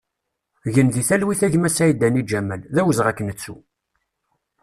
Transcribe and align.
Gen 0.73 0.87
di 0.93 1.03
talwit 1.07 1.41
a 1.45 1.47
gma 1.53 1.69
Saïdani 1.71 2.23
Ǧamel, 2.29 2.61
d 2.73 2.75
awezɣi 2.81 3.07
ad 3.09 3.15
k-nettu! 3.17 3.55